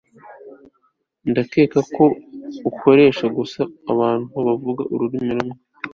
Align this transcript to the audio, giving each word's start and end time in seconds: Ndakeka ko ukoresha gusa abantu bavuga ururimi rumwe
Ndakeka 1.29 1.79
ko 1.95 2.03
ukoresha 2.69 3.25
gusa 3.37 3.61
abantu 3.91 4.35
bavuga 4.45 4.81
ururimi 4.93 5.31
rumwe 5.37 5.57